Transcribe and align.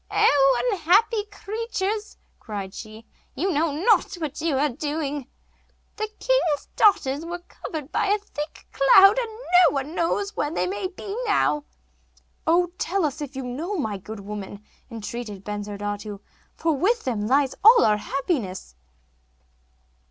'Oh, 0.09 0.69
unhappy 0.71 1.25
creatures,' 1.25 2.17
cried 2.39 2.73
she, 2.73 3.05
'you 3.35 3.51
know 3.51 3.71
not 3.71 4.15
what 4.15 4.41
you 4.41 4.57
are 4.57 4.67
doing! 4.69 5.27
The 5.95 6.07
king's 6.19 6.65
daughters 6.75 7.23
were 7.23 7.37
covered 7.47 7.91
by 7.91 8.07
a 8.07 8.17
thick 8.17 8.65
cloud, 8.71 9.19
and 9.19 9.29
no 9.31 9.75
one 9.75 9.93
knows 9.93 10.35
where 10.35 10.49
they 10.49 10.65
may 10.65 10.89
now 11.27 11.59
be.' 11.59 11.65
'Oh, 12.47 12.71
tell 12.79 13.05
us, 13.05 13.21
if 13.21 13.35
you 13.35 13.43
know, 13.43 13.77
my 13.77 13.99
good 13.99 14.21
woman,' 14.21 14.65
entreated 14.89 15.43
Bensurdatu, 15.43 16.19
'for 16.55 16.73
with 16.75 17.03
them 17.03 17.27
lies 17.27 17.53
all 17.63 17.85
our 17.85 17.97
happiness. 17.97 18.73